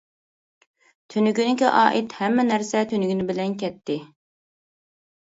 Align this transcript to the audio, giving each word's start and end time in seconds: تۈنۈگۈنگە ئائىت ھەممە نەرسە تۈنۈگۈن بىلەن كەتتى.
تۈنۈگۈنگە 1.15 1.69
ئائىت 1.83 2.17
ھەممە 2.23 2.49
نەرسە 2.55 2.85
تۈنۈگۈن 2.95 3.25
بىلەن 3.31 3.57
كەتتى. 3.63 4.03